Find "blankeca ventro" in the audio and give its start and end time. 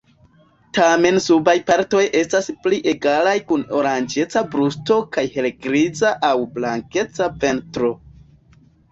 6.55-7.91